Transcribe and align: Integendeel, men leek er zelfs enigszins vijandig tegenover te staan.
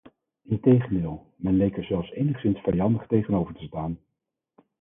Integendeel, 0.53 1.19
men 1.37 1.57
leek 1.57 1.77
er 1.77 1.83
zelfs 1.83 2.09
enigszins 2.13 2.61
vijandig 2.69 3.07
tegenover 3.07 3.53
te 3.53 3.63
staan. 3.65 3.99